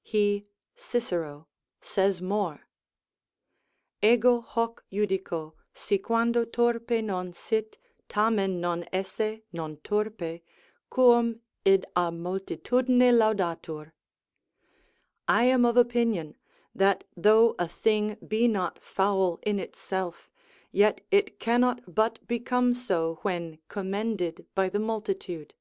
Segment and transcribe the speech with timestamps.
[0.00, 1.48] He [Cicero]
[1.78, 2.66] says more:
[4.00, 7.76] "Ego hoc judico, si quando turpe non sit,
[8.08, 10.40] tamen non esse non turpe,
[10.88, 13.92] quum id a multitudine laudatur."
[15.28, 16.38] ["I am of opinion,
[16.74, 20.30] that though a thing be not foul in itself,
[20.70, 25.52] yet it cannot but become so when commended by the multitude."